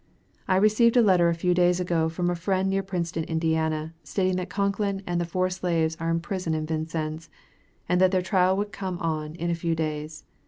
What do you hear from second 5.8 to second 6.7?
are in prison in